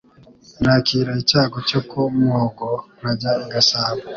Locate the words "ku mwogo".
1.89-2.67